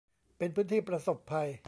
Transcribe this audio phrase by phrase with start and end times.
[0.37, 1.49] เป็นพื้นที่ประสบภัย